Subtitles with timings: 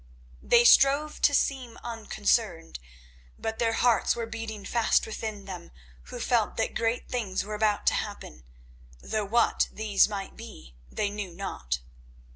[0.41, 2.79] They strove to seem unconcerned,
[3.37, 5.69] but their hearts were beating fast within them
[6.05, 8.43] who felt that great things were about to happen,
[8.99, 11.81] though what these might be they knew not.